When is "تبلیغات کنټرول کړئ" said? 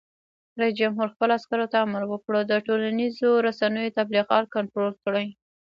3.99-5.27